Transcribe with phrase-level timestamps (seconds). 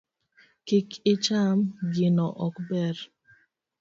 [0.67, 1.57] Kik icham
[1.93, 2.97] gino, ok ober.